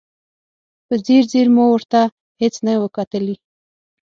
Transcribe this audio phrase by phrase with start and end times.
[0.87, 2.01] په ځیر ځیر مو ورته
[2.41, 3.35] هېڅ نه و کتلي.